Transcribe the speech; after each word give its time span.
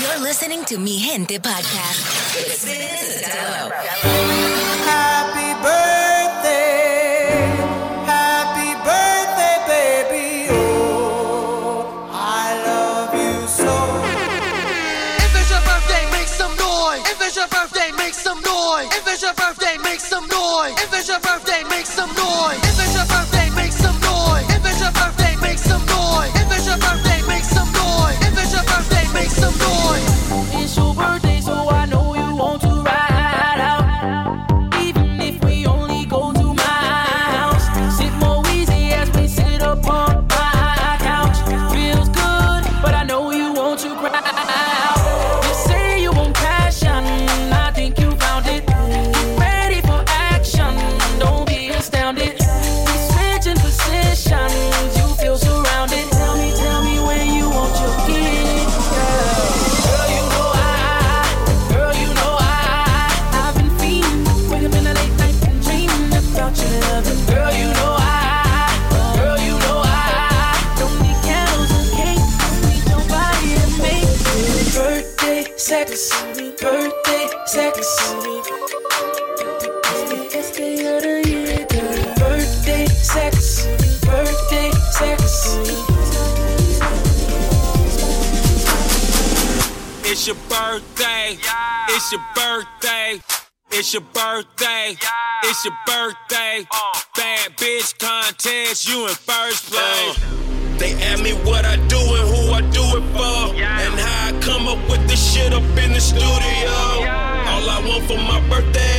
You're 0.00 0.20
listening 0.20 0.64
to 0.66 0.78
Mi 0.78 0.98
Gente 0.98 1.40
podcast 1.40 2.04
sex, 75.66 76.10
birthday 76.62 77.26
sex. 77.46 77.76
Best 80.32 80.54
day 80.54 80.78
of 80.86 81.02
the 81.02 81.24
year, 81.26 81.66
girl. 81.66 82.14
Birthday 82.14 82.86
sex, 82.86 83.66
birthday 84.06 84.70
sex. 84.92 85.56
It's 90.04 90.28
your 90.28 90.36
birthday. 90.48 91.36
It's 91.88 92.12
your 92.12 92.24
birthday. 92.36 93.20
It's 93.72 93.92
your 93.92 94.02
birthday. 94.14 94.96
It's 95.42 95.64
your 95.64 95.74
birthday. 95.84 96.64
Uh. 96.70 97.00
Bad 97.16 97.56
bitch 97.56 97.98
contest, 97.98 98.88
you 98.88 99.08
in 99.08 99.14
first 99.14 99.72
place. 99.72 100.36
They 100.78 100.92
ask 101.02 101.20
me 101.24 101.32
what 101.32 101.64
I 101.64 101.74
do 101.88 101.98
and 101.98 102.28
who 102.30 102.52
I 102.52 102.60
do 102.70 102.84
it 102.98 103.06
for. 103.16 103.54
And 103.56 103.98
how 103.98 104.15
This 105.06 105.32
shit 105.32 105.52
up 105.52 105.62
in 105.78 105.92
the 105.92 106.00
studio. 106.00 106.26
All 106.26 107.70
I 107.70 107.80
want 107.86 108.04
for 108.04 108.18
my 108.18 108.40
birthday 108.48 108.95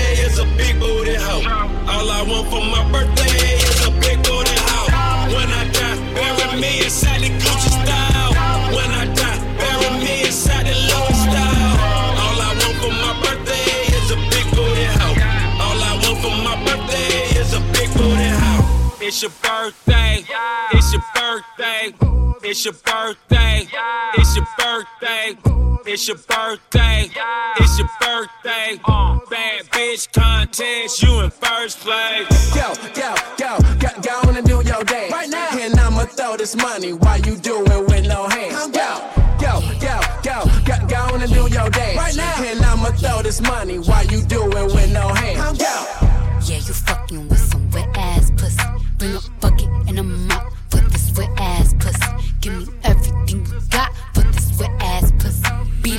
It's 19.08 19.22
your 19.22 19.32
birthday. 19.42 20.26
It's 20.74 20.92
your 20.92 21.02
birthday. 21.16 21.94
It's 22.44 22.66
your 22.66 22.74
birthday. 22.74 23.66
It's 24.18 24.36
your 24.36 24.46
birthday. 24.60 25.38
It's 25.86 26.08
your 26.10 26.18
birthday. 26.18 27.10
It's 27.56 27.80
your 27.80 27.88
birthday. 28.02 28.78
Bad 29.30 29.64
bitch 29.72 30.12
contest, 30.12 31.02
you 31.02 31.22
in 31.22 31.30
first 31.30 31.80
place. 31.80 32.54
Go, 32.54 32.74
go, 32.94 33.16
go, 33.38 33.58
go, 33.80 33.88
go 34.02 34.30
on 34.30 34.36
and 34.36 34.46
do 34.46 34.62
your 34.66 34.84
dance. 34.84 35.14
Right 35.14 35.30
now. 35.30 35.58
And 35.58 35.80
I'ma 35.80 36.04
throw 36.04 36.36
this 36.36 36.58
money 36.58 36.92
while 36.92 37.22
you 37.22 37.38
do 37.38 37.64
it 37.64 37.88
with 37.88 38.06
no 38.10 38.28
hands. 38.28 38.76
Go, 38.76 39.10
go, 39.40 39.62
go, 39.80 40.02
go, 40.22 40.44
go, 40.66 40.86
go 40.86 41.16
on 41.16 41.22
and 41.22 41.32
do 41.32 41.48
your 41.48 41.70
dance. 41.70 41.96
Right 41.98 42.16
now. 42.18 42.44
And 42.44 42.60
I'ma 42.60 42.92
throw 42.92 43.22
this 43.22 43.40
money 43.40 43.80
while 43.80 44.06
you 44.08 44.22
do 44.24 44.44
it 44.52 44.66
with 44.66 44.92
no 44.92 45.08
hands. 45.08 45.58
Go. 45.58 45.86
Yeah, 46.44 46.58
you 46.58 46.74
fucking 46.74 47.30
with 47.30 47.40
some 47.40 47.72
wet 47.72 47.88
ass 47.96 48.32
pussy. 48.32 48.87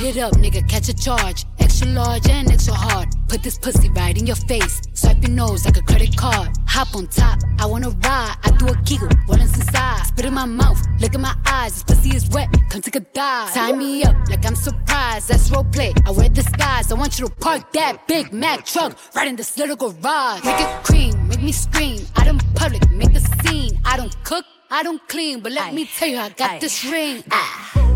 It 0.09 0.17
up, 0.17 0.33
nigga, 0.37 0.67
catch 0.67 0.89
a 0.89 0.95
charge. 0.95 1.45
Extra 1.59 1.87
large 1.89 2.27
and 2.29 2.51
extra 2.51 2.73
hard. 2.73 3.09
Put 3.27 3.43
this 3.43 3.59
pussy 3.59 3.91
right 3.91 4.17
in 4.17 4.25
your 4.25 4.37
face. 4.37 4.81
Swipe 4.93 5.21
your 5.21 5.29
nose 5.29 5.65
like 5.65 5.77
a 5.77 5.83
credit 5.83 6.17
card. 6.17 6.49
Hop 6.67 6.95
on 6.95 7.05
top, 7.05 7.37
I 7.59 7.67
wanna 7.67 7.91
ride. 7.91 8.35
I 8.43 8.49
do 8.57 8.69
a 8.69 8.75
giggle, 8.77 9.07
is 9.33 9.55
inside? 9.55 10.07
Spit 10.07 10.25
in 10.25 10.33
my 10.33 10.45
mouth, 10.45 10.81
look 10.99 11.13
in 11.13 11.21
my 11.21 11.35
eyes. 11.45 11.73
This 11.73 11.83
pussy 11.83 12.15
is 12.15 12.27
wet, 12.31 12.49
come 12.71 12.81
take 12.81 12.95
a 12.95 13.01
dive. 13.01 13.53
Tie 13.53 13.71
me 13.73 14.03
up 14.03 14.15
like 14.29 14.43
I'm 14.47 14.55
surprised. 14.55 15.27
That's 15.29 15.51
role 15.51 15.63
play. 15.65 15.93
I 16.07 16.09
wear 16.09 16.27
disguise. 16.27 16.91
I 16.91 16.95
want 16.95 17.19
you 17.19 17.27
to 17.27 17.35
park 17.35 17.71
that 17.73 18.07
Big 18.07 18.33
Mack 18.33 18.65
truck 18.65 18.97
right 19.15 19.27
in 19.27 19.35
this 19.35 19.59
little 19.59 19.75
garage. 19.75 20.43
Make 20.43 20.59
it 20.59 20.83
cream, 20.85 21.27
make 21.27 21.43
me 21.43 21.51
scream. 21.51 22.01
Out 22.15 22.25
in 22.25 22.39
public, 22.55 22.89
make 22.89 23.13
a 23.13 23.19
scene. 23.19 23.79
I 23.85 23.95
don't 23.95 24.15
cook, 24.23 24.45
I 24.71 24.81
don't 24.81 25.07
clean, 25.07 25.41
but 25.41 25.51
let 25.51 25.71
me 25.71 25.85
tell 25.85 26.07
you, 26.07 26.17
I 26.17 26.29
got 26.29 26.61
this 26.61 26.83
ring. 26.83 27.23
Ah. 27.29 27.89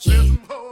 Yeah, 0.00 0.71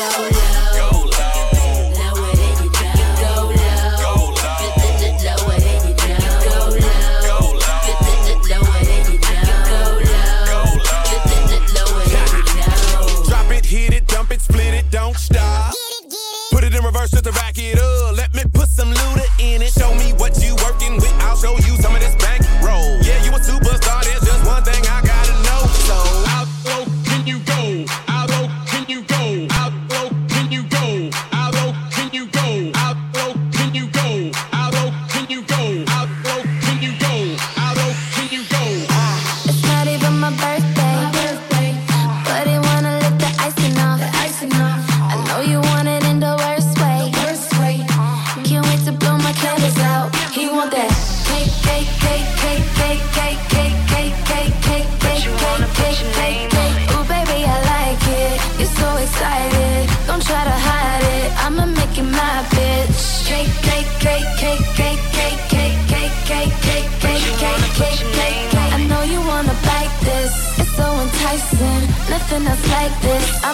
go 0.00 0.28
yeah. 0.32 0.59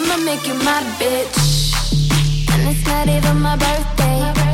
I'ma 0.09 0.23
make 0.23 0.47
you 0.47 0.53
my 0.53 0.81
bitch. 0.99 1.37
And 2.53 2.69
it's 2.69 2.87
not 2.87 3.09
even 3.09 3.41
my 3.41 3.57
birthday. 3.57 4.46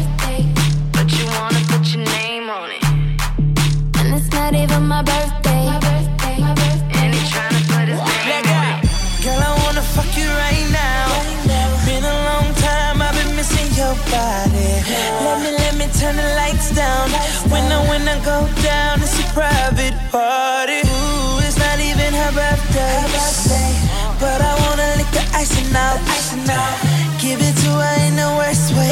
Icing 25.75 26.49
out. 26.49 26.77
Give 27.19 27.39
it 27.41 27.55
to 27.63 27.69
her 27.69 28.07
in 28.07 28.15
the 28.15 28.29
worst 28.37 28.73
way. 28.73 28.91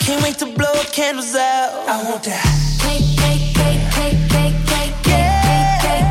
Can't 0.00 0.22
wait 0.22 0.38
to 0.38 0.46
blow 0.46 0.74
candles 0.92 1.34
out. 1.34 1.88
I 1.88 2.02
want 2.04 2.22
that. 2.24 2.44
Cake, 2.80 3.08
cake, 3.16 3.54
cake, 3.56 3.84
cake, 3.96 4.20
cake, 4.28 4.58
cake, 4.68 4.96
cake, 5.06 5.26
cake, 5.82 6.08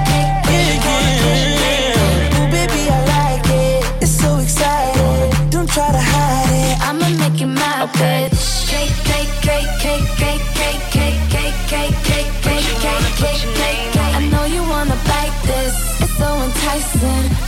cake, 0.50 0.82
cake. 0.82 2.36
Ooh, 2.36 2.50
baby, 2.52 2.82
I 2.90 3.00
like 3.16 3.46
it. 3.48 4.04
It's 4.04 4.12
so 4.12 4.38
exciting. 4.40 5.50
Don't 5.50 5.70
try 5.70 5.92
to 5.92 6.02
hide 6.02 6.50
it. 6.50 6.76
I'ma 6.82 7.10
make 7.22 7.40
you 7.40 7.48
my 7.48 7.88
bitch. 7.94 8.68
Cake, 8.68 8.96
cake, 9.06 9.30
cake, 9.42 9.70
cake, 9.80 10.08
cake, 10.18 10.46
cake, 10.58 10.84
cake, 10.92 11.22
cake, 11.30 11.58
cake, 11.70 11.96
cake, 12.10 12.32
cake, 12.42 12.70
cake, 12.82 13.14
cake, 13.22 13.94
cake. 13.94 14.16
I 14.18 14.28
know 14.32 14.46
you 14.46 14.64
wanna 14.64 14.98
bite 15.06 15.38
this. 15.46 15.76
It's 16.02 16.18
so 16.18 16.30
enticing. 16.42 17.33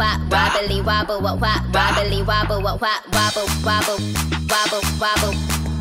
wop 0.00 0.18
wobbly 0.32 0.80
wobble 0.80 1.20
wop 1.20 1.38
wop, 1.40 1.60
wobbly 1.74 2.22
wobble 2.22 2.62
wop 2.62 2.80
wop, 2.80 3.04
wobble 3.12 3.44
wobble 3.68 4.00
wobble 4.48 4.80
wobble, 4.96 5.34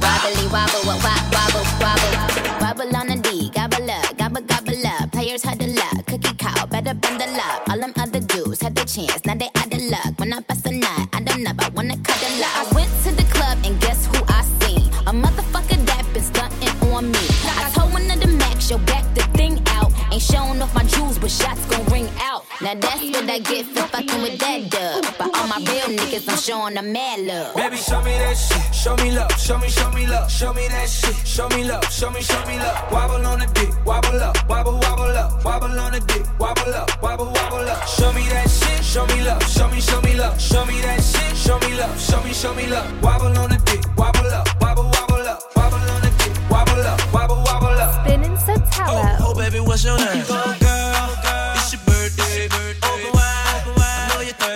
wobbly 0.03 0.45
wobble 0.51 0.83
wop 0.83 0.99
wop, 1.07 1.23
wobble 1.31 1.63
wobble. 1.79 2.13
Wobble 2.59 2.95
on 2.97 3.07
the 3.07 3.15
D, 3.23 3.49
gobble 3.55 3.89
up, 3.89 4.17
gobble 4.17 4.41
gobble 4.41 4.85
up. 4.85 5.09
Players 5.13 5.41
huddle 5.43 5.79
up, 5.79 6.05
cookie 6.05 6.35
cow, 6.35 6.65
better 6.65 6.93
bundle 6.93 7.33
up. 7.47 7.69
All 7.69 7.79
them 7.79 7.93
other 7.95 8.19
dudes 8.19 8.61
had 8.61 8.75
the 8.75 8.83
chance, 8.83 9.23
now 9.25 9.35
they 9.35 9.49
out 9.55 9.73
of 9.73 9.81
luck. 9.83 10.19
When 10.19 10.33
I 10.33 10.41
bust 10.41 10.65
a 10.65 10.71
nut, 10.71 11.07
I 11.13 11.21
don't 11.21 11.41
know, 11.41 11.51
I 11.57 11.69
wanna 11.69 11.95
cuddle 11.97 12.43
up. 12.43 12.57
I 12.59 12.75
went 12.75 12.91
to 13.03 13.11
the 13.15 13.23
club 13.31 13.57
and 13.63 13.79
guess 13.79 14.05
who 14.07 14.21
I 14.27 14.43
seen? 14.59 14.83
A 15.07 15.13
motherfucker 15.13 15.79
that 15.85 16.05
been 16.13 16.23
stunting 16.23 16.91
on 16.91 17.09
me. 17.09 17.25
I 17.63 17.71
told 17.73 17.93
one 17.93 18.11
of 18.11 18.19
the 18.19 18.27
max, 18.27 18.69
yo, 18.69 18.79
back 18.79 19.05
the 19.15 19.23
thing 19.37 19.63
out. 19.79 19.93
Ain't 20.11 20.21
showing 20.21 20.61
off 20.61 20.75
my 20.75 20.83
jewels, 20.83 21.17
but 21.17 21.31
shots 21.31 21.65
gon' 21.67 21.85
ring 21.85 22.09
out. 22.19 22.48
Now 22.61 22.75
that's 22.75 22.99
what 22.99 23.29
I 23.29 23.39
get 23.39 23.67
for 23.67 23.87
fucking 23.87 24.21
with 24.21 24.37
that 24.39 24.69
dub. 24.69 25.05
But 25.17 25.33
all 25.33 25.47
my 25.47 25.63
real 25.63 25.95
niggas, 25.95 26.27
I'm 26.27 26.37
showing 26.37 26.73
them 26.73 26.91
mad 26.91 27.21
love. 27.21 27.55
Baby, 27.55 27.77
show 27.77 28.01
me 28.03 28.11
that 28.19 28.35
shit. 28.35 28.75
Show 28.75 28.97
me 28.97 29.11
love. 29.11 29.31
Show 29.39 29.57
me, 29.57 29.69
show 29.69 29.89
me 29.91 30.05
love. 30.05 30.29
Show 30.29 30.51
me 30.51 30.67
that 30.67 30.89
shit. 30.89 31.15
Show 31.25 31.47
me 31.55 31.63
love. 31.63 31.85
Show 31.89 32.11
me, 32.11 32.21
show 32.21 32.45
me 32.45 32.57
love. 32.57 32.91
Wobble 32.91 33.25
on 33.25 33.39
the 33.39 33.47
dick. 33.55 33.71
Wobble 33.85 34.19
up. 34.19 34.35
Wobble, 34.49 34.73
wobble 34.73 35.15
up. 35.15 35.45
Wobble 35.45 35.79
on 35.79 35.93
the 35.93 36.01
dick. 36.01 36.25
Wobble 36.37 36.73
up. 36.75 37.01
Wobble, 37.01 37.31
wobble 37.31 37.69
up. 37.69 37.87
Show 37.87 38.11
me 38.11 38.27
that 38.27 38.49
shit. 38.49 38.83
Show 38.83 39.05
me 39.07 39.23
love. 39.23 39.41
Show 39.47 39.69
me, 39.69 39.79
show 39.79 40.01
me 40.01 40.15
love. 40.15 40.41
Show 40.41 40.65
me 40.65 40.81
that 40.81 40.99
shit. 41.01 41.37
Show 41.37 41.59
me 41.59 41.73
love. 41.79 41.95
Show 41.97 42.21
me, 42.23 42.33
show 42.33 42.53
me 42.53 42.67
love. 42.67 42.91
Wobble 43.01 43.37
on 43.39 43.51
the 43.51 43.61
dick. 43.63 43.79
Wobble 43.95 44.27
up. 44.35 44.49
Wobble, 44.59 44.83
wobble 44.83 45.25
up. 45.31 45.39
Wobble 45.55 45.77
on 45.95 46.01
the 46.01 46.11
dick. 46.19 46.35
Wobble 46.51 46.83
up. 46.83 46.99
Wobble, 47.13 47.39
wobble 47.47 47.79
up. 47.79 48.05
Spinning 48.05 48.35
so 48.35 48.51
Sotelo. 48.51 49.15
Oh, 49.15 49.31
oh, 49.31 49.33
baby, 49.33 49.61
what's 49.61 49.85
your 49.85 49.97
name? 49.97 50.25
Oh, 50.27 50.57
girl, 50.59 51.07
it's 51.07 51.48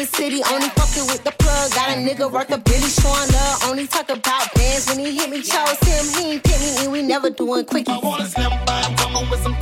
the 0.00 0.16
city. 0.16 0.40
Only 0.50 0.68
fucking 0.70 1.06
with 1.12 1.22
the 1.24 1.32
plug. 1.32 1.72
Got 1.72 1.90
a 1.90 1.96
nigga 2.00 2.30
worth 2.32 2.50
a 2.50 2.58
billy 2.58 2.88
showing 2.88 3.28
love. 3.36 3.64
Only 3.68 3.86
talk 3.86 4.08
about 4.08 4.52
bands 4.54 4.88
when 4.88 4.98
he 4.98 5.14
hit 5.14 5.28
me. 5.28 5.42
Chose 5.42 5.78
him, 5.84 6.04
he 6.16 6.32
ain't 6.32 6.44
pick 6.44 6.60
me, 6.60 6.70
and 6.80 6.92
we 6.92 7.02
never 7.02 7.28
doing 7.30 7.64
quickie. 7.64 7.92
I 7.92 7.98
wanna 7.98 8.26
slim 8.26 8.50
by 8.64 8.80
a 8.80 8.90
woman 9.04 9.30
with 9.30 9.42
some 9.42 9.56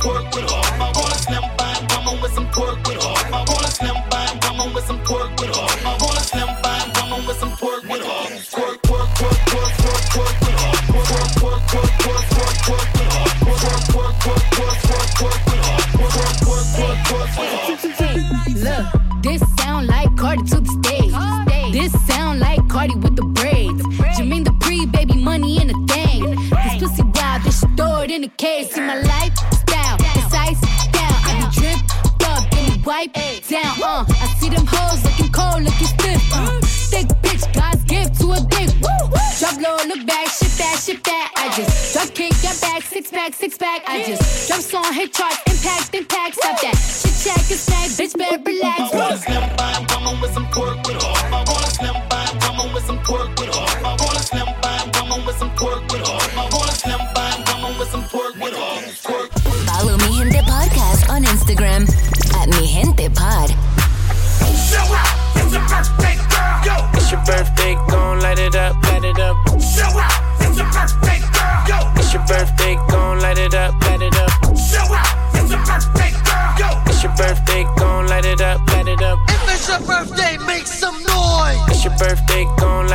down. 33.49 33.81
Uh, 33.81 34.05
I 34.07 34.27
see 34.37 34.49
them 34.49 34.65
hoes 34.65 35.03
looking 35.03 35.31
cold, 35.31 35.63
looking 35.63 35.87
stiff. 35.87 36.21
Uh, 36.31 36.59
thick 36.93 37.07
bitch, 37.25 37.43
God's 37.53 37.83
gift 37.83 38.21
to 38.21 38.31
a 38.33 38.39
dick. 38.45 38.69
Woo! 38.81 39.09
Drop 39.39 39.57
low, 39.57 39.77
look 39.89 40.05
back, 40.05 40.27
shit 40.29 40.53
that, 40.61 40.77
shit 40.77 41.03
that. 41.03 41.33
I 41.35 41.49
just 41.57 41.93
drop 41.93 42.09
kick, 42.13 42.33
get 42.41 42.61
back, 42.61 42.83
six 42.83 43.09
pack, 43.09 43.33
six 43.33 43.57
pack. 43.57 43.81
I 43.87 44.03
just 44.03 44.47
drop 44.47 44.61
song, 44.61 44.93
hit 44.93 45.13
charts, 45.13 45.41
impact, 45.49 45.95
impact. 45.95 46.35
Stop 46.35 46.61
that. 46.61 46.77
Shit 46.77 47.15
check, 47.25 47.43
it's 47.49 47.61
snack, 47.61 47.89
bitch, 47.97 48.17
better 48.17 48.41
relax. 48.45 48.79
I 48.79 48.97
want 48.97 49.13
a 49.13 49.17
slim 49.17 49.57
fine 49.57 50.03
woman 50.03 50.21
with 50.21 50.33
some 50.33 50.47
pork 50.51 50.77
with 50.85 51.01
her. 51.01 51.18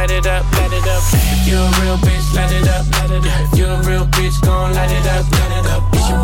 Light 0.04 0.18
it 0.18 0.26
up, 0.26 0.44
light 0.52 0.73
it 0.73 0.87
up. 0.87 1.02
If 1.14 1.49
you're 1.49 1.58
a 1.58 1.80
real 1.80 1.96
bitch, 1.96 2.34
light 2.34 2.52
it 2.52 2.68
up, 2.68 2.84
light 2.92 3.11
it 3.11 3.26
up. 3.26 3.52
If 3.52 3.58
you're 3.58 3.70
a 3.70 3.82
real 3.88 4.06
bitch, 4.06 4.38
gon' 4.42 4.75
light 4.75 4.90
it 4.90 5.06
up, 5.06 5.30
light 5.32 5.58
it 5.58 5.66
up. 5.66 6.24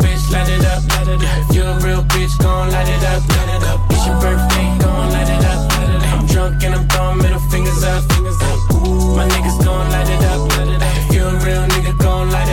bitch, 0.01 0.31
light 0.31 0.49
it 0.49 0.65
up, 0.65 0.81
light 0.89 1.07
you're 1.53 1.65
a 1.65 1.79
real 1.85 2.03
bitch, 2.13 2.37
gon' 2.39 2.71
light 2.71 2.89
it 2.89 3.03
up, 3.13 3.21
light. 3.37 3.61
It's 3.89 4.05
your 4.05 4.19
birthday, 4.19 4.67
gon' 4.79 5.11
light 5.13 5.29
it 5.29 5.45
up. 5.45 5.71
I'm 6.13 6.25
drunk 6.27 6.63
and 6.63 6.75
I'm 6.75 6.87
throwing 6.89 7.17
middle 7.19 7.39
fingers 7.51 7.83
up. 7.83 8.03
My 9.15 9.27
niggas 9.27 9.63
gon' 9.63 9.89
light 9.91 10.09
it 10.09 10.23
up, 10.31 10.41
light 10.57 11.13
you're 11.13 11.27
a 11.27 11.45
real 11.45 11.65
nigga, 11.73 11.97
gon' 11.99 12.29
light 12.31 12.47
it 12.47 12.49
up, 12.49 12.50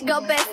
bitch, 0.00 0.06
go 0.06 0.20
bitch, 0.20 0.49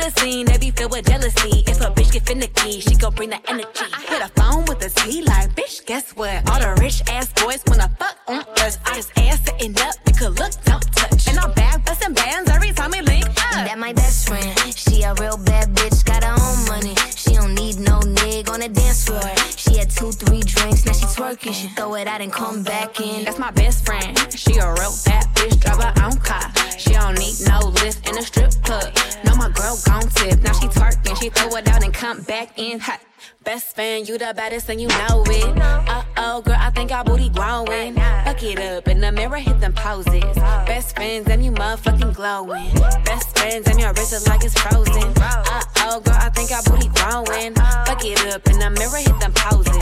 the 0.00 0.10
scene, 0.20 0.46
they 0.46 0.58
be 0.58 0.70
filled 0.70 0.92
with 0.92 1.06
jealousy. 1.06 1.64
If 1.66 1.80
a 1.80 1.90
bitch 1.90 2.12
get 2.12 2.26
finicky, 2.26 2.80
she 2.80 2.94
gon' 2.96 3.14
bring 3.14 3.30
the 3.30 3.40
energy. 3.48 3.86
I 3.92 4.00
hit 4.08 4.22
a 4.22 4.28
phone 4.40 4.64
with 4.66 4.84
a 4.84 4.90
T 4.90 5.22
like, 5.22 5.54
bitch, 5.54 5.84
guess 5.86 6.12
what? 6.16 6.48
All 6.50 6.60
the 6.60 6.80
rich 6.80 7.02
ass 7.08 7.32
boys 7.32 7.62
wanna 7.66 7.90
fuck 7.98 8.16
on 8.28 8.44
us. 8.64 8.78
I 8.86 8.94
just 8.96 9.10
ass 9.18 9.40
sitting 9.44 9.78
up, 9.80 9.94
you 10.06 10.14
could 10.14 10.38
look, 10.38 10.52
don't 10.64 10.82
touch. 10.94 11.28
And 11.28 11.38
I'm 11.38 11.52
back 11.52 11.84
busting 11.84 12.14
bands 12.14 12.50
every 12.50 12.72
time 12.72 12.90
we 12.92 13.00
link 13.02 13.26
up. 13.26 13.66
That 13.66 13.78
my 13.78 13.92
best 13.92 14.28
friend. 14.28 14.74
She 14.74 15.02
a 15.02 15.14
real 15.14 15.36
bad 15.36 15.68
bitch, 15.74 16.04
got 16.04 16.24
her 16.24 16.36
own 16.38 16.58
money. 16.66 16.94
She 17.16 17.34
don't 17.34 17.54
need 17.54 17.78
no 17.78 18.00
nigga 18.00 18.50
on 18.50 18.60
the 18.60 18.68
dance 18.68 19.04
floor. 19.06 19.20
She 19.56 19.69
had 19.76 19.90
two, 19.90 20.12
three 20.12 20.40
drinks, 20.40 20.84
now 20.86 20.92
she 20.92 21.06
twerking. 21.06 21.54
She 21.54 21.68
throw 21.68 21.94
it 21.94 22.06
out 22.06 22.20
and 22.20 22.32
come 22.32 22.62
back 22.62 23.00
in. 23.00 23.24
That's 23.24 23.38
my 23.38 23.50
best 23.50 23.84
friend. 23.84 24.16
She 24.32 24.54
a 24.58 24.72
real 24.72 24.94
bad 25.04 25.26
bitch, 25.34 25.60
drive 25.60 25.82
her 25.82 26.04
own 26.04 26.16
car. 26.18 26.50
She 26.78 26.90
don't 26.90 27.18
need 27.18 27.36
no 27.46 27.68
lift 27.82 28.08
in 28.08 28.18
a 28.18 28.22
strip 28.22 28.52
club. 28.62 28.92
No, 29.24 29.34
my 29.36 29.50
girl 29.50 29.78
gon' 29.86 30.08
tip. 30.08 30.40
Now 30.42 30.52
she 30.52 30.68
twerking, 30.68 31.20
she 31.20 31.30
throw 31.30 31.56
it 31.56 31.68
out 31.68 31.84
and 31.84 31.92
come 31.94 32.22
back 32.22 32.58
in 32.58 32.80
hot. 32.80 33.00
Best 33.44 33.74
friend, 33.74 34.08
you 34.08 34.16
the 34.18 34.32
baddest 34.34 34.68
and 34.70 34.80
you 34.80 34.88
know 34.88 35.24
it. 35.26 35.58
Uh 35.58 36.04
oh, 36.16 36.42
girl, 36.42 36.56
I 36.58 36.70
think 36.70 36.90
our 36.90 37.04
booty 37.04 37.28
growing. 37.28 37.94
Fuck 37.94 38.42
it 38.42 38.58
up 38.58 38.88
in 38.88 39.00
the 39.00 39.12
mirror, 39.12 39.36
hit 39.36 39.60
them 39.60 39.72
poses. 39.72 40.34
Best 40.66 40.94
friends 40.96 41.28
and 41.28 41.44
you 41.44 41.52
motherfucking 41.52 42.14
glowing. 42.14 42.72
Best 43.04 43.38
friends 43.38 43.66
and 43.68 43.78
your 43.78 43.92
wrist 43.92 44.12
is 44.12 44.26
like 44.26 44.44
it's 44.44 44.58
frozen. 44.58 45.12
Uh 45.16 45.62
oh, 45.78 46.00
girl, 46.00 46.16
I 46.18 46.30
think 46.30 46.50
our 46.50 46.62
booty 46.62 46.88
growing. 46.88 47.54
Fuck 47.54 48.04
it 48.04 48.34
up 48.34 48.46
in 48.46 48.58
the 48.58 48.70
mirror, 48.70 48.98
hit 48.98 49.18
them 49.20 49.32
poses 49.34 49.59
poses. 49.64 49.76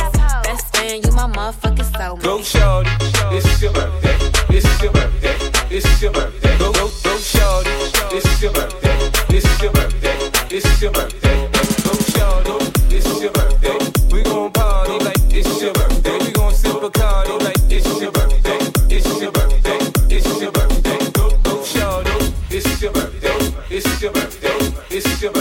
Best 0.44 0.76
friend, 0.76 1.04
you 1.04 1.12
my 1.12 1.26
motherfucking 1.26 1.90
soulmate. 1.92 2.23
Go, 2.23 2.42
shorty. 2.42 2.90
It's 3.37 3.62
your 3.62 3.73
birthday. 3.73 4.16
It's 4.56 4.82
your 4.82 4.92
birthday. 4.92 5.37
It's 5.70 6.02
your 6.02 6.12
birthday. 6.12 6.58
Go, 6.58 6.73
go, 6.73 6.88
go, 7.04 7.16
shorty. 7.18 7.70
It's 8.16 8.42
your 8.42 8.52
birthday. 8.52 9.11
It's 9.37 9.62
your 9.62 9.73
birthday. 9.73 10.16
It's 10.50 10.82
your 10.82 10.92
birthday. 10.92 11.49
Go, 11.85 11.92
shorty. 12.12 12.97
It's 12.97 13.23
your 13.23 13.32
birthday. 13.32 13.78
We 14.12 14.23
gon' 14.23 14.52
party 14.52 15.04
like 15.04 15.20
it's 15.30 15.62
your 15.62 15.73
birthday. 15.75 16.18
We 16.18 16.32
gon' 16.32 16.54
sip 16.54 16.73
Bacardi 16.73 17.44
like 17.44 17.61
it's 17.70 18.00
your 18.00 18.12
birthday. 18.12 18.58
It's 18.97 19.20
your 19.20 19.32
birthday. 19.32 19.78
It's 20.16 20.40
your 20.40 20.52
birthday. 20.52 21.11
Go, 21.12 21.30
go, 21.44 21.64
shorty. 21.64 22.35
It's 22.50 22.82
your 22.82 22.92
birthday. 22.92 23.54
It's 23.70 24.02
your 24.02 24.12
birthday. 24.12 24.58
It's 24.90 25.23
your 25.23 25.32
birthday. 25.32 25.38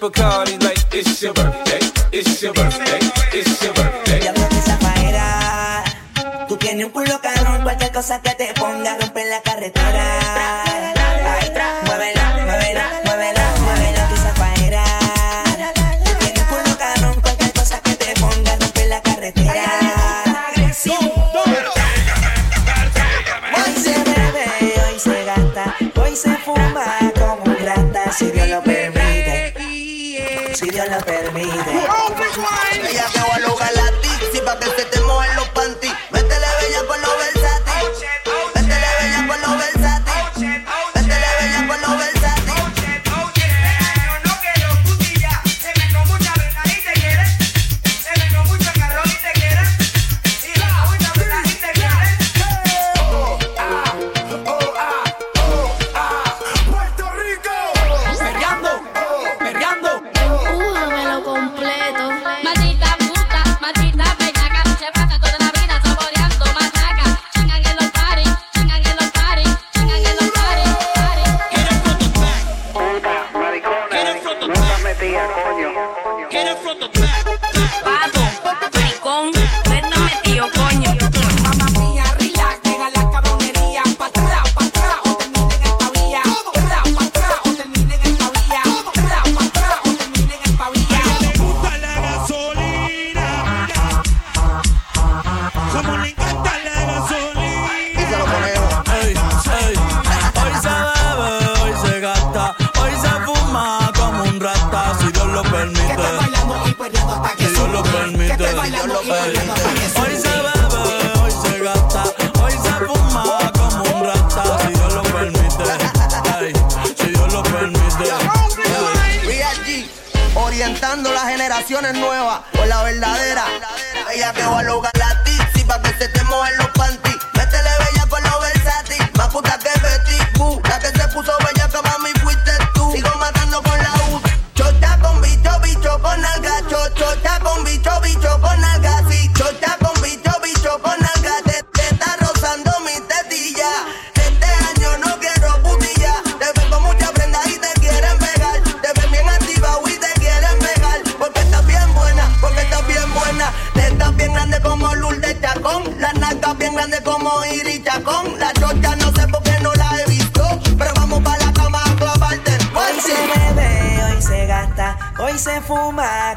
We 0.00 0.08
gon' 0.08 0.12
sip 0.12 0.18
a 0.18 0.22
cardi 0.22 0.56
like 0.64 0.94
it's 0.94 1.22
your 1.22 1.34
birthday. 1.34 1.80
It's 2.12 2.42
your 2.42 2.54
birthday. 2.54 3.00
It's 3.38 3.62
your 3.62 3.74
birthday. 3.74 4.20
Diablo 4.20 4.48
de 4.48 4.60
Zafaera. 4.62 5.84
Tú 6.48 6.56
tienes 6.56 6.86
un 6.86 6.92
culo 6.92 7.20
cabrón, 7.20 7.62
cualquier 7.62 7.92
cosa 7.92 8.20
que 8.22 8.34
te 8.34 8.54
ponga 8.54 8.96
rompe 8.98 9.24
la 9.26 9.40
carretera. 9.42 9.49
Dios 31.32 31.99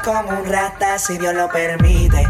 como 0.04 0.38
un 0.38 0.44
rata, 0.44 0.98
si 0.98 1.16
Dios 1.16 1.34
lo 1.34 1.48
permite. 1.48 2.28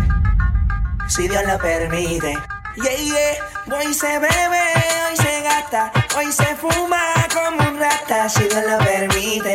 Si 1.09 1.27
Dios 1.27 1.43
lo 1.45 1.59
permite. 1.59 2.39
Yeah, 2.77 2.97
yeah. 2.97 3.77
Hoy 3.77 3.93
se 3.93 4.19
bebe, 4.19 4.63
hoy 5.09 5.17
se 5.17 5.43
gasta, 5.43 5.93
hoy 6.17 6.31
se 6.31 6.55
fuma 6.57 6.99
como 7.33 7.69
un 7.69 7.81
rata, 7.81 8.29
si 8.29 8.45
Dios 8.45 8.63
lo 8.69 8.79
permite. 8.79 9.55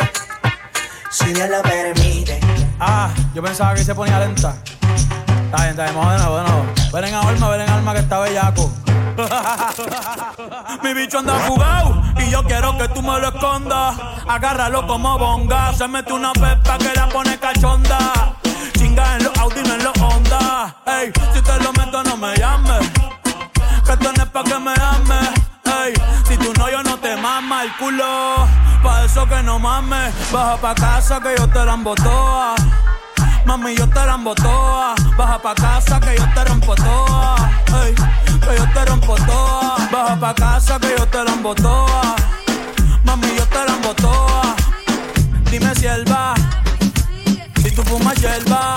Si 1.09 1.33
Dios 1.33 1.49
lo 1.49 1.61
permite. 1.61 2.39
Ah, 2.79 3.09
yo 3.33 3.41
pensaba 3.41 3.73
que 3.73 3.83
se 3.83 3.95
ponía 3.95 4.19
lenta. 4.19 4.53
Está 5.45 5.57
bien, 5.57 5.69
está 5.69 5.83
bien, 5.83 5.95
vamos 5.95 6.11
de 6.11 6.19
nuevo, 6.19 6.37
de 6.37 6.43
nuevo. 6.43 6.65
Ven 6.93 7.05
en 7.05 7.15
alma, 7.15 7.49
ven 7.49 7.61
en 7.61 7.69
alma 7.69 7.93
que 7.93 7.99
está 7.99 8.19
bellaco. 8.19 8.71
Mi 10.83 10.93
bicho 10.93 11.19
anda 11.19 11.33
fugado 11.39 12.01
y 12.17 12.29
yo 12.29 12.43
quiero 12.43 12.77
que 12.77 12.87
tú 12.89 13.01
me 13.01 13.19
lo 13.19 13.29
escondas. 13.29 13.95
Agárralo 14.27 14.87
como 14.87 15.17
bonga. 15.17 15.73
Se 15.73 15.87
mete 15.87 16.13
una 16.13 16.31
pepa 16.33 16.77
que 16.77 16.93
la 16.95 17.09
pone 17.09 17.37
cachonda. 17.37 18.35
Chinga 18.77 19.17
en 19.17 19.23
los 19.25 19.37
Audi, 19.37 19.61
no 19.63 19.73
en 19.73 19.83
los 19.83 19.97
Honda. 19.99 20.75
Ey, 20.85 21.11
si 21.33 21.41
te 21.41 21.63
lo 21.63 21.73
meto, 21.73 22.03
no 22.03 22.17
me 22.17 22.35
llames. 22.37 22.89
Que 23.85 23.91
esto 23.93 24.13
no 24.13 24.25
pa' 24.31 24.43
que 24.43 24.59
me 24.59 24.73
ames. 24.73 25.29
Ey, 25.65 25.93
si 26.27 26.37
tú 26.37 26.53
no, 26.57 26.69
yo 26.69 26.81
no 26.83 26.97
te 26.97 27.15
mama 27.17 27.63
el 27.63 27.75
culo. 27.75 28.47
Pa' 28.83 29.03
eso 29.03 29.27
que 29.27 29.43
no 29.43 29.59
mames. 29.59 30.13
Baja 30.31 30.57
pa' 30.57 30.75
casa 30.75 31.19
que 31.19 31.35
yo 31.37 31.47
te 31.49 31.65
la 31.65 31.73
embotoa. 31.73 32.55
Mami, 33.45 33.75
yo 33.75 33.87
te 33.87 34.05
la 34.05 34.15
embotoa. 34.15 34.95
Baja 35.17 35.39
pa' 35.39 35.55
casa 35.55 35.99
que 35.99 36.15
yo 36.17 36.25
te 36.33 36.43
rompo 36.45 36.75
toa. 36.75 37.51
Ey, 37.83 37.95
que 37.95 38.57
yo 38.57 38.65
te 38.73 38.85
rompo 38.85 39.15
toa. 39.15 39.77
Baja 39.91 40.19
pa' 40.19 40.33
casa 40.35 40.79
que 40.79 40.95
yo 40.97 41.05
te 41.07 41.23
la 41.23 41.31
embotoa. 41.31 42.15
Mami, 43.03 43.27
yo 43.37 43.45
te 43.47 43.65
la 43.65 43.73
embotoa. 43.73 44.55
Dime 45.51 45.73
si 45.75 45.85
él 45.87 46.05
va. 46.11 46.33
Si 47.61 47.71
tú 47.71 47.83
fumas 47.83 48.15
hierba. 48.21 48.75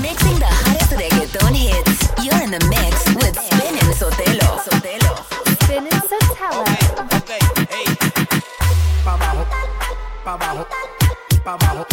Mixing 0.00 0.38
the 0.38 0.46
hottest 0.46 0.92
reggaeton 0.92 1.54
hits. 1.54 2.08
You're 2.22 2.42
in 2.42 2.50
the 2.50 2.60
mix 2.68 3.06
with 3.16 3.36
Spin 3.36 3.74
and 3.82 3.94
Sotelo. 3.94 4.60
Sotelo. 4.62 5.12
Spin 5.62 5.88
and 5.90 6.02
Sotelo. 6.10 6.64
Pa' 9.04 9.14
abajo, 9.14 9.44
pa' 10.24 10.32
abajo, 10.32 10.66
pa' 11.44 11.52
abajo, 11.52 11.86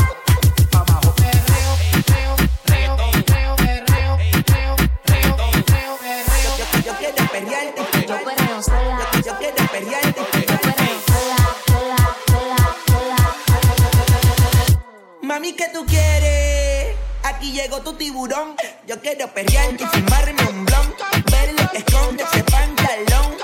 ¿qué 15.55 15.69
tú 15.73 15.85
quieres? 15.85 16.95
Aquí 17.23 17.51
llegó 17.51 17.81
tu 17.81 17.93
tiburón. 17.93 18.55
Yo 18.87 18.99
quiero 19.01 19.27
perrearte 19.33 19.83
y 19.83 19.87
fumarme 19.87 20.43
un 20.49 20.65
blon. 20.65 20.95
Ver 21.31 21.53
lo 21.53 21.69
que 21.71 21.77
esconde 21.79 22.23
ese 22.23 22.43
pantalón. 22.43 23.40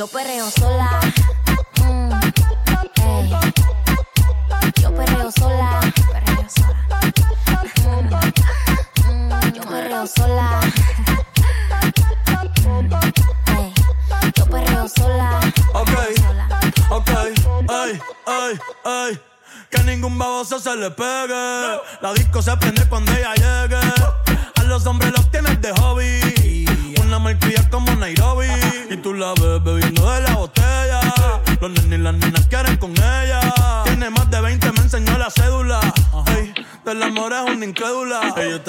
Yo 0.00 0.06
perreo 0.06 0.50
sola. 0.50 0.98
Mm, 1.84 2.10
yo 4.80 4.94
perreo 4.94 5.30
sola. 5.30 5.80
Perreo 6.10 6.46
sola. 6.48 8.20
Mm, 9.04 9.52
yo 9.52 9.62
perreo 9.62 10.06
sola. 10.06 10.60
Yo 14.34 14.46
perreo 14.46 14.88
sola. 14.88 15.40
Ok, 15.74 15.92
ok, 16.88 17.10
ay, 17.68 18.00
ay, 18.26 18.58
ay. 18.86 19.20
Que 19.68 19.82
ningún 19.82 20.16
baboso 20.16 20.58
se 20.58 20.74
le 20.76 20.90
pegue. 20.92 21.78
La 22.00 22.14
disco 22.14 22.40
se 22.40 22.56
prende 22.56 22.88
cuando 22.88 23.12
ella 23.12 23.34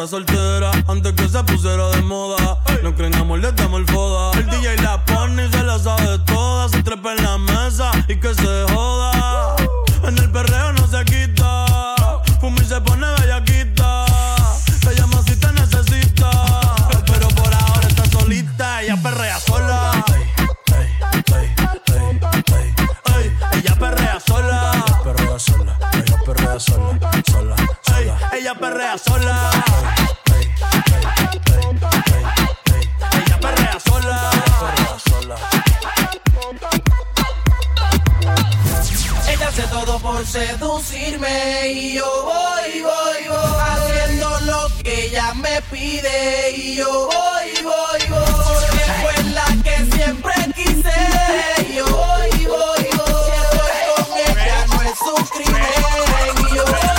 está 0.03 0.17
soltera. 0.17 0.71
Antes 0.87 1.13
que 1.13 1.27
se 1.27 1.43
pusiera 1.43 1.90
Ella 33.13 33.37
perrea 33.39 33.79
sola. 33.79 34.31
Ella 39.27 39.47
hace 39.47 39.63
todo 39.67 39.99
por 39.99 40.25
seducirme 40.25 41.67
y 41.71 41.93
yo 41.95 42.23
voy, 42.23 42.81
voy, 42.81 43.27
voy. 43.27 43.37
Haciendo 43.59 44.39
lo 44.41 44.67
que 44.83 45.05
ella 45.05 45.33
me 45.35 45.61
pide 45.69 46.51
y 46.55 46.77
yo 46.77 47.07
voy, 47.07 47.51
voy, 47.63 48.01
voy. 48.09 48.21
Porque 48.27 48.85
fue 49.01 49.23
la 49.25 49.45
que 49.63 49.75
siempre 49.95 50.33
quise 50.55 50.97
y 51.69 51.75
yo 51.75 51.85
voy, 51.85 52.45
voy, 52.47 52.89
voy. 52.97 53.21
Si 53.25 53.31
estoy 53.43 53.81
con 53.95 54.17
ella 54.17 54.65
no 54.67 54.81
es 54.81 54.99
voy 56.65 56.90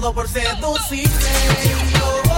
todo 0.00 0.14
por 0.14 0.28
seducirme. 0.28 2.29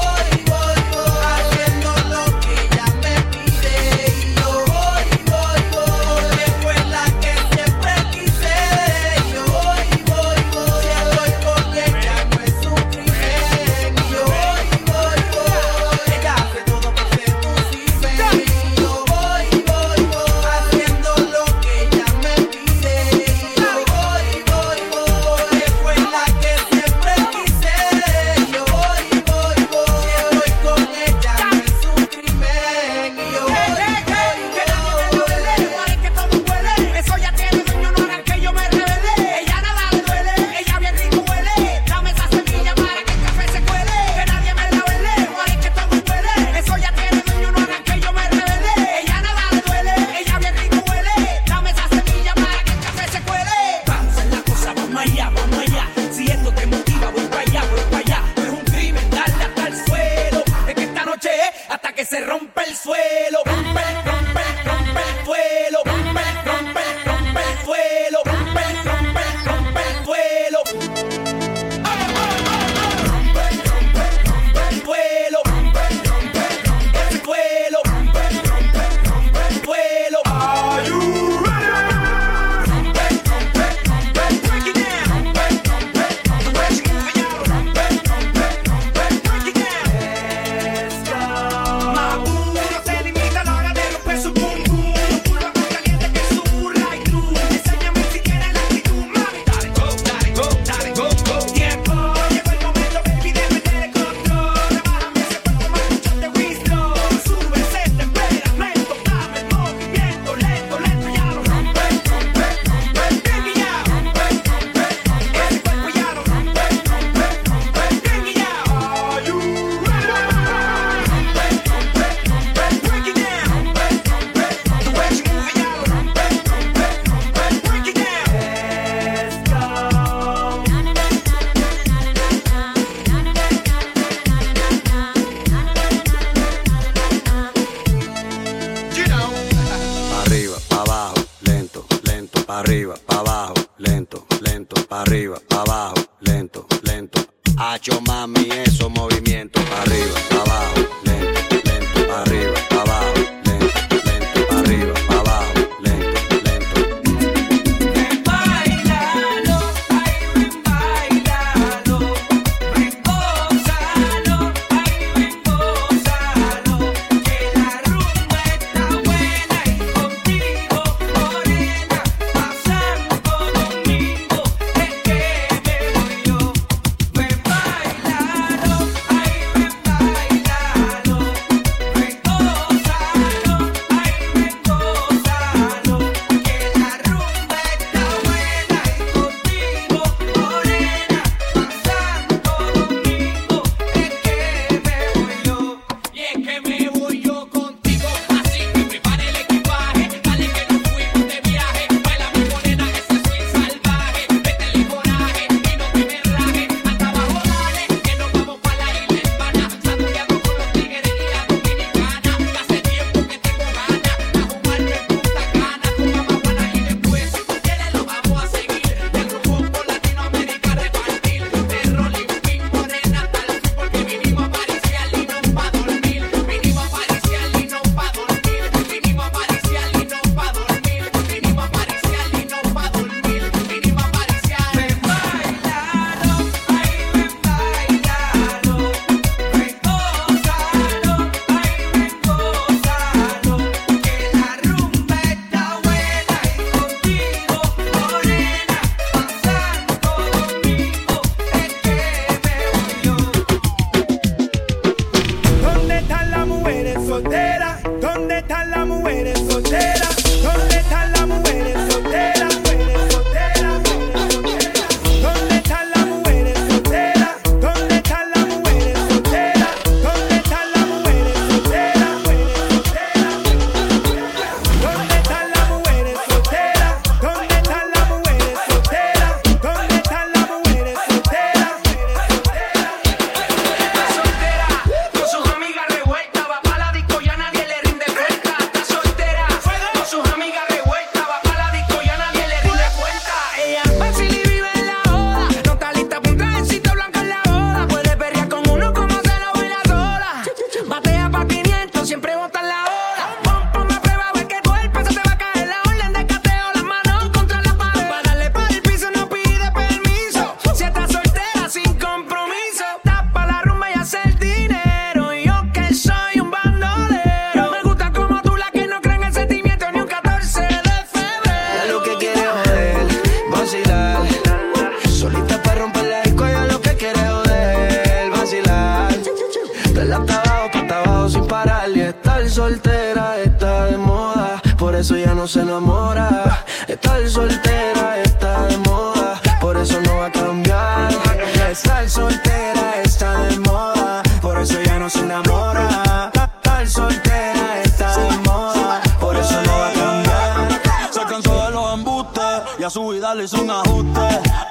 Hizo 353.42 353.62
un 353.62 353.70
ajuste. 353.70 354.20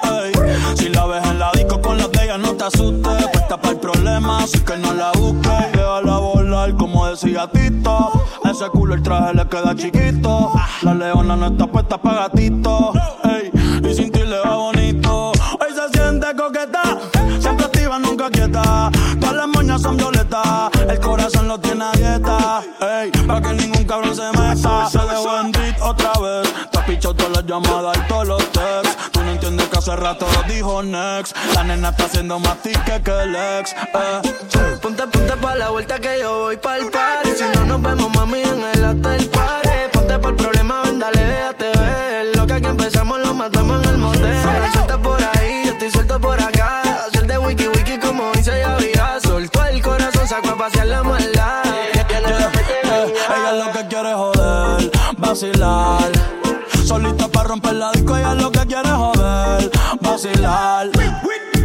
ey. 0.04 0.32
Si 0.76 0.90
la 0.90 1.06
ves 1.06 1.26
en 1.26 1.40
la 1.40 1.52
disco 1.54 1.82
con 1.82 1.98
las 1.98 2.12
de 2.12 2.24
ella, 2.24 2.38
no 2.38 2.54
te 2.54 2.64
asustes. 2.66 3.28
Puesta 3.32 3.58
para 3.58 3.74
el 3.74 3.80
problema, 3.80 4.44
así 4.44 4.60
que 4.60 4.78
no 4.78 4.94
la 4.94 5.12
busques. 5.12 5.72
Déjala 5.74 6.18
volar, 6.18 6.76
como 6.76 7.08
decía 7.08 7.50
Tito. 7.52 8.12
Ese 8.44 8.70
culo 8.70 8.96
el 8.96 9.04
traje 9.04 9.34
le 9.34 9.48
queda 9.48 9.76
chiquito. 9.76 10.54
La 10.84 10.94
leona 10.94 11.36
no 11.36 11.48
está 11.48 11.68
puesta 11.68 11.98
para 11.98 12.28
gatito. 12.28 12.94
ey. 13.24 13.52
Y 13.90 13.94
sin 13.94 14.12
ti 14.12 14.20
le 14.20 14.40
va 14.40 14.56
bonito. 14.56 15.32
Hoy 15.32 15.70
se 15.74 15.98
siente 15.98 16.28
coqueta, 16.36 16.82
siempre 17.40 17.66
activa, 17.66 18.00
nunca 18.00 18.30
quieta. 18.30 18.90
Todas 19.20 19.36
las 19.36 19.48
moñas 19.48 19.82
son 19.82 19.98
violetas, 19.98 20.70
el 20.88 21.00
corazón 21.00 21.48
lo 21.48 21.60
tiene 21.60 21.84
a 21.86 21.92
dieta. 21.92 22.62
Ey, 22.80 22.88
Todas 27.18 27.32
las 27.32 27.46
llamadas 27.46 27.98
y 27.98 28.08
todos 28.08 28.28
los 28.28 28.52
texts. 28.52 28.98
Tú 29.12 29.22
no 29.22 29.32
entiendes 29.32 29.68
que 29.68 29.78
hace 29.78 29.96
rato 29.96 30.26
dijo 30.48 30.82
next. 30.82 31.36
La 31.54 31.64
nena 31.64 31.90
está 31.90 32.06
haciendo 32.06 32.40
más 32.40 32.58
tique 32.62 33.02
que 33.04 33.12
el 33.12 33.36
ex. 33.36 33.74
Eh. 33.74 34.78
Ponte, 34.82 35.06
ponte 35.08 35.34
pa' 35.38 35.56
la 35.56 35.70
vuelta 35.70 36.00
que 36.00 36.20
yo 36.20 36.40
voy 36.40 36.58
pa' 36.58 36.78
el 36.78 36.90
party. 36.90 37.32
Si 37.38 37.44
no 37.56 37.66
nos 37.66 37.82
vemos, 37.82 38.10
mami, 38.16 38.42
en 38.42 38.64
el 38.64 38.84
hotel 38.86 39.30
party. 39.30 39.70
Ponte 39.92 40.20
por 40.20 40.30
el 40.32 40.36
problema, 40.38 40.82
ven, 40.84 41.00
dale, 41.00 41.24
déjate 41.24 41.78
ver. 41.80 42.36
Lo 42.38 42.48
que 42.48 42.54
aquí 42.54 42.66
empezamos 42.68 43.20
lo 43.20 43.34
matamos 43.34 43.84
en 43.84 43.90
el 43.90 43.98
motel. 43.98 44.42
Suelta 44.72 44.98
por 44.98 45.22
ahí, 45.22 45.64
yo 45.66 45.72
estoy 45.74 45.92
suelto 45.92 46.20
por 46.20 46.42
acá. 46.42 46.82
Hacer 47.08 47.28
de 47.28 47.38
wiki 47.38 47.68
wiki 47.68 47.98
como 48.00 48.32
dice 48.32 48.58
ya 48.58 48.76
vida. 48.78 49.20
Soltó 49.22 49.66
el 49.66 49.82
corazón, 49.82 50.28
sacó 50.28 50.50
a 50.50 50.58
pasear 50.58 50.88
la 50.88 51.04
maldad. 51.04 51.64
Eh, 51.66 52.06
ella 52.10 53.52
lo 53.54 53.72
que 53.72 53.86
quiere 53.88 54.10
es 54.10 54.16
joder, 54.16 54.92
vacilar. 55.18 56.41
Solita 56.92 57.26
para 57.30 57.48
romper 57.48 57.76
la 57.76 57.90
disco, 57.94 58.18
ella 58.18 58.34
lo 58.34 58.52
que 58.52 58.66
quiere 58.68 58.90
joder, 58.90 59.72
vacilar. 60.02 60.90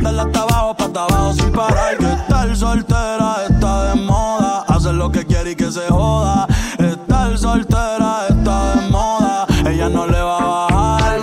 Dale 0.01 0.21
hasta 0.21 0.43
abajo, 0.43 0.77
pa' 0.77 0.85
abajo 0.85 1.33
sin 1.33 1.51
parar. 1.51 1.99
Que 1.99 2.12
estar 2.12 2.57
soltera 2.57 3.39
está 3.51 3.87
de 3.87 4.03
moda. 4.03 4.65
Hacer 4.69 4.95
lo 4.95 5.11
que 5.11 5.27
quiere 5.27 5.51
y 5.51 5.57
que 5.57 5.73
se 5.73 5.89
joda. 5.89 6.47
Estar 6.79 7.37
soltera 7.37 8.29
está 8.29 8.77
de 8.77 8.89
moda. 8.89 9.47
Ella 9.69 9.89
no 9.89 10.07
le 10.07 10.21
va 10.21 10.39
a 10.39 10.69
bajar. 10.69 11.21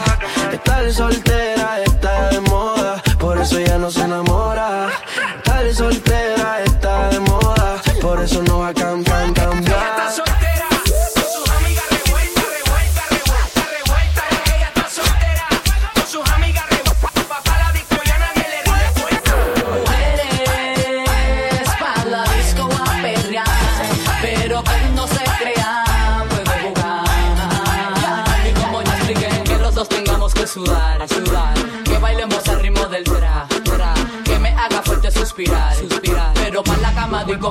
Estar 0.52 0.92
soltera 0.92 1.82
está 1.86 2.30
de 2.32 2.42
moda, 2.42 3.02
por 3.18 3.38
eso 3.38 3.58
ya 3.62 3.78
no 3.78 3.90
se 3.90 4.02
enamora. 4.02 4.90
Estar 5.38 5.74
soltera 5.74 6.62
está 6.66 7.08
de 7.08 7.22
moda, 7.22 7.82
por 8.02 8.22
eso 8.22 8.44
no 8.44 8.60
va 8.60 8.68
a 8.68 8.74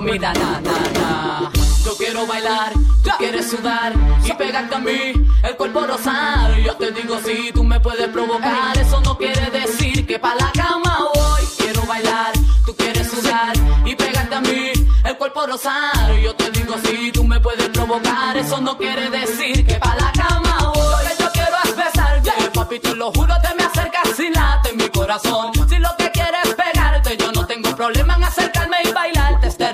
mira, 0.02 0.32
na, 0.34 0.60
na, 0.60 1.00
na. 1.00 1.50
Yo 1.84 1.96
quiero 1.96 2.26
bailar, 2.26 2.72
tú 3.02 3.10
quieres 3.18 3.50
sudar 3.50 3.92
y 4.24 4.32
pegarte 4.32 4.74
a 4.74 4.78
mí, 4.78 5.12
el 5.42 5.56
cuerpo 5.56 5.86
rosar. 5.86 6.56
Yo 6.58 6.74
te 6.76 6.90
digo, 6.92 7.18
si 7.24 7.52
tú 7.52 7.64
me 7.64 7.80
puedes 7.80 8.08
provocar, 8.08 8.76
eso 8.78 9.00
no 9.00 9.16
quiere 9.16 9.50
decir 9.50 10.06
que 10.06 10.18
para 10.18 10.36
la 10.36 10.52
cama 10.52 10.98
voy. 11.14 11.42
Quiero 11.58 11.82
bailar, 11.86 12.32
tú 12.64 12.74
quieres 12.76 13.10
sudar 13.10 13.52
y 13.84 13.94
pegarte 13.94 14.34
a 14.34 14.40
mí, 14.40 14.72
el 15.04 15.16
cuerpo 15.16 15.46
rosar. 15.46 16.12
Yo 16.22 16.34
te 16.34 16.50
digo, 16.50 16.74
si 16.84 17.12
tú 17.12 17.24
me 17.24 17.40
puedes 17.40 17.68
provocar, 17.70 18.36
eso 18.36 18.60
no 18.60 18.76
quiere 18.76 19.10
decir 19.10 19.66
que 19.66 19.74
para 19.74 19.96
la 19.96 20.12
cama 20.12 20.72
voy. 20.74 21.04
Lo 21.04 21.16
que 21.16 21.22
yo 21.22 21.32
quiero 21.32 21.56
es 21.64 21.76
besarte, 21.76 22.50
papi, 22.54 22.78
te 22.78 22.94
lo 22.94 23.12
juro, 23.12 23.34
te 23.42 23.54
me 23.54 23.64
acercas 23.64 24.20
y 24.20 24.30
late 24.30 24.72
mi 24.74 24.88
corazón. 24.88 25.61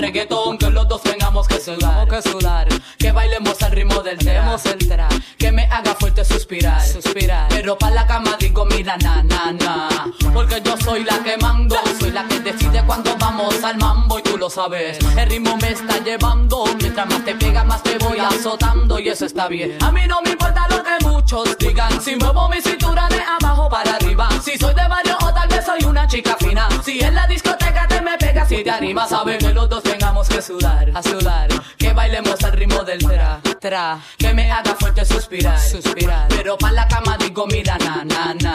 Reggaetón. 0.09 0.59
Que 0.59 0.71
los 0.71 0.88
dos 0.88 1.03
que 1.46 1.61
sudar, 1.61 2.09
que 2.09 2.22
sudar, 2.22 2.68
que 2.98 3.12
bailemos 3.12 3.62
al 3.62 3.72
ritmo 3.72 4.03
del 4.03 4.18
demos 4.18 4.64
el 4.66 4.79
tra, 4.88 5.09
que 5.38 5.53
me 5.53 5.64
haga 5.66 5.94
fuerte 5.94 6.24
suspirar, 6.24 6.85
suspirar. 6.85 7.48
Pero 7.51 7.79
para 7.79 7.94
la 7.94 8.07
cama 8.07 8.37
digo, 8.40 8.64
mira, 8.64 8.96
na, 8.96 9.22
na, 9.22 9.53
na, 9.53 9.88
porque 10.33 10.61
yo 10.64 10.77
soy 10.79 11.05
la 11.05 11.18
que 11.22 11.37
mando, 11.37 11.77
soy 12.01 12.11
la 12.11 12.24
que 12.27 12.40
decide 12.40 12.83
cuando 12.87 13.16
vamos 13.18 13.62
al 13.62 13.77
mambo 13.77 14.18
y 14.18 14.22
tú 14.22 14.37
lo 14.38 14.51
sabes. 14.51 14.98
El 15.16 15.29
ritmo 15.29 15.57
me 15.59 15.70
está 15.70 16.03
llevando, 16.03 16.64
mientras 16.81 17.07
más 17.07 17.24
te 17.24 17.35
pega, 17.35 17.62
más 17.64 17.83
te 17.83 17.98
voy 17.98 18.18
azotando 18.18 18.98
y 18.98 19.09
eso 19.09 19.27
está 19.27 19.48
bien. 19.48 19.77
A 19.83 19.92
mí 19.92 20.01
no 20.09 20.20
me 20.22 20.31
importa 20.31 20.66
lo 20.68 20.83
que 20.83 21.05
muchos 21.07 21.57
digan, 21.59 22.01
si 22.01 22.16
muevo 22.16 22.48
mi 22.48 22.61
cintura 22.61 23.07
de 23.09 23.20
abajo 23.20 23.68
para 23.68 23.92
arriba, 23.92 24.29
si 24.42 24.57
soy 24.57 24.74
de 24.74 24.88
barrio 24.88 25.16
o 25.22 25.33
tal 25.33 25.48
vez 25.48 25.64
soy 25.64 25.85
una 25.85 26.07
chica 26.09 26.37
fina. 26.38 26.68
Si 26.85 27.01
en 27.01 27.14
la 27.14 27.27
discoteca 27.27 27.87
te 27.87 28.01
me 28.01 28.16
pegas 28.16 28.51
y 28.51 28.64
te 28.64 28.70
animas, 28.70 29.11
saben 29.11 29.38
que 29.38 29.53
los 29.53 29.68
dos 29.68 29.83
tengamos 29.83 30.29
que 30.29 30.40
sudar, 30.40 30.90
a 30.94 31.03
sudar, 31.03 31.28
que 31.77 31.93
bailemos 31.93 32.43
al 32.43 32.53
ritmo 32.53 32.85
del 32.85 32.99
tra, 32.99 33.41
tra, 33.61 33.99
que 34.17 34.33
me 34.33 34.51
haga 34.51 34.75
fuerte 34.77 35.05
suspirar, 35.05 35.59
suspirar. 35.61 36.27
Pero 36.29 36.57
para 36.57 36.73
la 36.73 36.88
cama 36.88 37.17
digo, 37.19 37.47
mira, 37.47 37.77
na, 37.79 38.03
na, 38.05 38.35
na. 38.35 38.55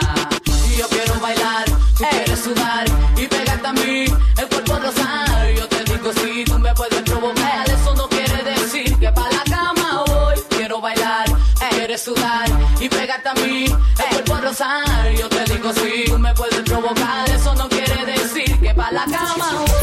Y 0.68 0.76
yo 0.76 0.88
quiero 0.88 1.14
bailar, 1.20 1.64
tú 1.96 2.04
quieres 2.10 2.40
sudar 2.40 2.84
y 3.16 3.26
pegarte 3.26 3.66
a 3.68 3.72
mí, 3.72 4.04
el 4.38 4.48
cuerpo 4.48 4.78
rosar. 4.78 5.54
Yo 5.56 5.68
te 5.68 5.84
digo, 5.84 6.12
si 6.12 6.44
tú 6.44 6.58
me 6.58 6.74
puedes 6.74 7.02
provocar, 7.02 7.70
eso 7.70 7.94
no 7.94 8.08
quiere 8.08 8.42
decir 8.42 8.98
que 8.98 9.12
para 9.12 9.30
la 9.30 9.44
cama 9.44 10.04
voy. 10.06 10.34
Quiero 10.50 10.80
bailar, 10.80 11.26
quieres 11.70 12.02
sudar 12.02 12.48
y 12.80 12.88
pegarte 12.88 13.28
a 13.28 13.34
mí, 13.34 13.66
el 13.66 14.24
cuerpo 14.24 14.36
rosar. 14.42 15.12
Yo 15.16 15.28
te 15.28 15.44
digo, 15.44 15.72
si 15.72 16.04
tú 16.06 16.18
me 16.18 16.34
puedes 16.34 16.60
provocar, 16.62 17.30
eso 17.30 17.54
no 17.54 17.68
quiere 17.68 18.04
decir 18.04 18.58
que 18.60 18.74
para 18.74 18.90
la 18.90 19.04
cama 19.04 19.46
voy. 19.58 19.73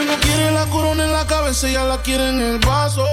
no 0.00 0.52
la 0.52 0.66
corona 0.70 1.04
en 1.04 1.12
la 1.12 1.26
cabeza, 1.26 1.68
la 1.84 2.00
en 2.06 2.40
el 2.40 2.58
vaso. 2.60 3.04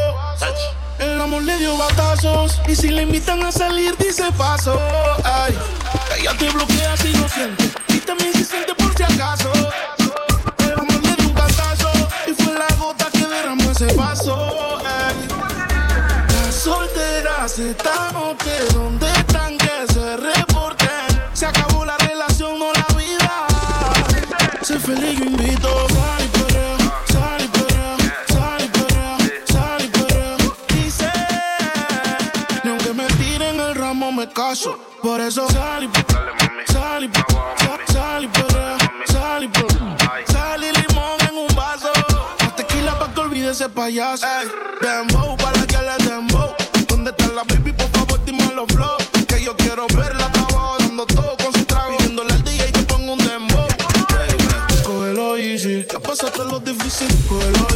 El 0.99 1.19
amor 1.19 1.43
le 1.43 1.57
dio 1.57 1.77
batazos 1.77 2.61
y 2.65 2.75
si 2.75 2.89
le 2.91 3.03
invitan 3.03 3.43
a 3.43 3.51
salir 3.51 3.97
dice 3.97 4.23
paso. 4.37 4.79
Ay, 5.25 5.53
ella 6.17 6.33
te 6.37 6.49
bloquea 6.49 6.95
si 6.95 7.11
lo 7.11 7.27
siente 7.27 7.65
y 7.89 7.99
también 7.99 8.33
se 8.33 8.45
si 8.45 8.55
acaso. 8.55 8.66
Feliz, 24.87 25.26
nosotros 56.27 56.51
los 56.51 56.63
difíciles, 56.65 57.15
cogerlo 57.29 57.67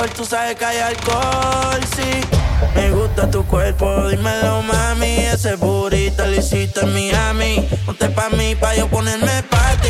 alcohol, 0.00 0.10
tú 0.16 0.24
sabes 0.24 0.56
que 0.56 0.64
hay 0.64 0.78
alcohol, 0.78 1.80
sí. 1.96 2.20
Me 2.74 2.90
gusta 2.90 3.30
tu 3.30 3.44
cuerpo, 3.44 4.08
dímelo, 4.08 4.62
mami. 4.62 5.16
Ese 5.18 5.56
burrito 5.56 6.26
lo 6.26 6.34
hiciste 6.34 6.80
en 6.80 6.92
Miami. 6.92 7.68
Ponte 7.84 8.08
pa' 8.08 8.30
mí, 8.30 8.54
pa' 8.54 8.74
yo 8.74 8.88
ponerme 8.88 9.42
pa' 9.44 9.76
ti. 9.82 9.88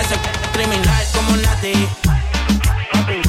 Ese 0.00 0.16
criminal 0.52 1.04
como 1.14 1.36
Nati. 1.36 1.88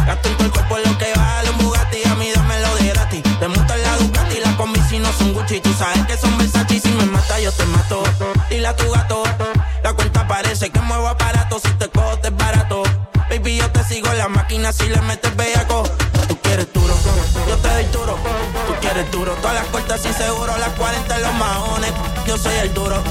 Gasto 0.06 0.30
en 0.30 0.38
todo 0.38 0.46
el 0.46 0.52
cuerpo 0.52 0.78
lo 0.78 0.98
que 0.98 1.14
vale 1.16 1.50
un 1.50 1.58
Bugatti. 1.60 2.04
A 2.10 2.16
mí 2.16 2.32
dámelo 2.34 2.76
de 2.76 2.88
gratis. 2.90 3.24
Te 3.40 3.48
monto 3.48 3.76
la 3.76 3.98
Ducati, 3.98 4.40
la 4.40 4.56
combi 4.58 4.82
si 4.90 5.00
no 5.00 5.12
son 5.14 5.34
Gucci. 5.34 5.62
Tú 5.62 5.74
sabes 5.74 6.06
que 6.08 6.18
son 6.18 6.38
Versace 6.38 6.80
si 6.80 6.90
me 6.90 7.06
mata 7.06 7.40
yo 7.40 7.52
te 7.52 7.66
mato. 7.66 8.04
Dile 8.50 8.68
a 8.68 8.76
tu 8.76 8.90
gato. 8.92 9.24
La 9.84 9.94
cuenta 9.94 10.28
parece 10.28 10.70
que 10.70 10.80
muevo 10.80 11.08
aparato. 11.08 11.60
Si 11.60 11.72
te 11.74 11.88
cojo, 11.90 12.18
te 12.20 12.30
es 12.30 12.36
barato. 12.36 12.84
Baby, 13.30 13.58
yo 13.58 13.72
te 13.72 13.84
sigo 13.86 14.12
en 14.12 14.18
la 14.18 14.28
máquina 14.28 14.72
si 14.72 14.88
le 14.88 15.02
meto 15.02 15.23
soy 22.44 22.56
el 22.62 22.74
duro 22.74 23.02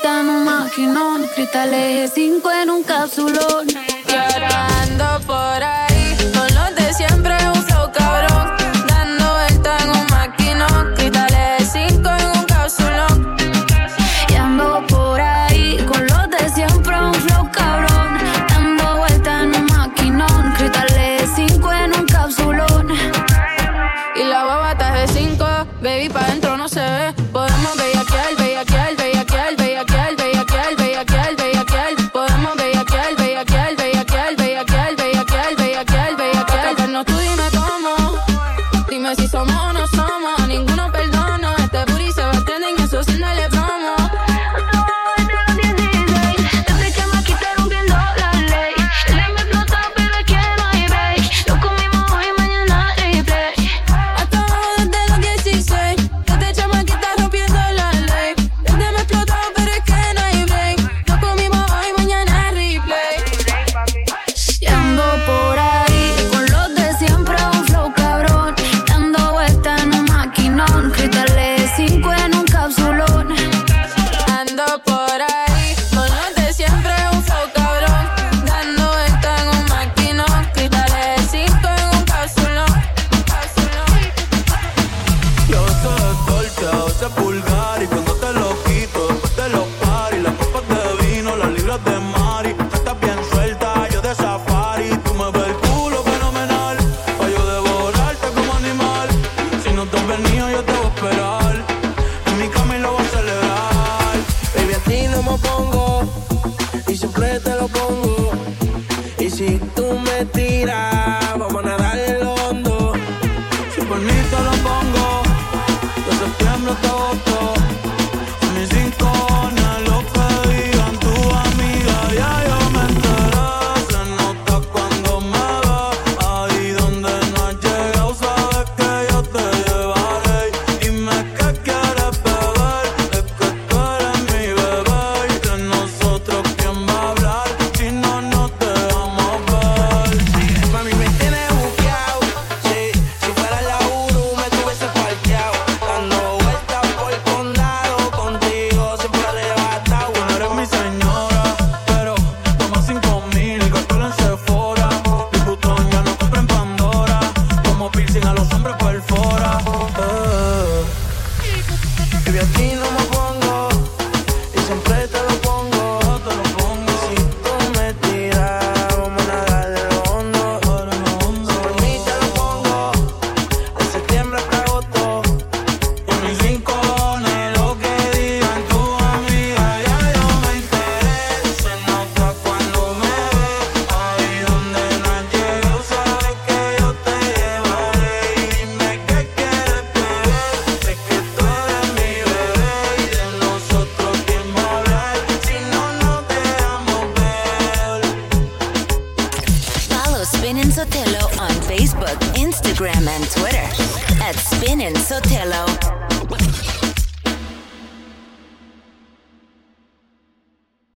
vuelta 0.00 0.20
en 0.20 0.28
un 0.28 0.44
maquinón, 0.44 1.26
cristales 1.34 2.12
5 2.14 2.50
en 2.62 2.70
un 2.70 2.82
capsulón. 2.82 3.66
Llorando 4.06 5.20
por 5.26 5.67